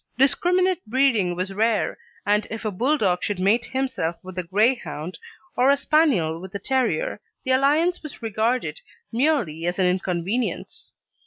Discriminate 0.17 0.83
breeding 0.87 1.35
was 1.35 1.53
rare, 1.53 1.95
and 2.25 2.47
if 2.49 2.65
a 2.65 2.71
Bulldog 2.71 3.21
should 3.23 3.37
mate 3.39 3.65
himself 3.65 4.15
with 4.23 4.35
a 4.39 4.43
Greyhound, 4.43 5.19
or 5.55 5.69
a 5.69 5.77
Spaniel 5.77 6.41
with 6.41 6.55
a 6.55 6.59
Terrier, 6.59 7.21
the 7.45 7.51
alliance 7.51 8.01
was 8.01 8.19
regarded 8.19 8.81
merely 9.11 9.67
as 9.67 9.77
an 9.77 9.85
inconvenience. 9.85 10.91